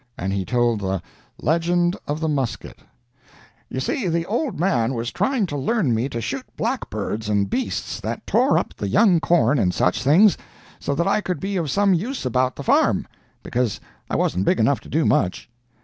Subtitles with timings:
[0.17, 0.99] And he told the
[1.43, 2.79] LEGEND OF THE MUSKET
[3.69, 7.99] "You see, the old man was trying to learn me to shoot blackbirds and beasts
[7.99, 10.39] that tore up the young corn and such things,
[10.79, 13.07] so that I could be of some use about the farm,
[13.43, 13.79] because
[14.09, 15.51] I wasn't big enough to do much.